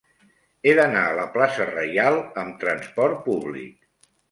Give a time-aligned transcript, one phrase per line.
[0.63, 3.79] He d'anar a la plaça Reial amb trasport públic.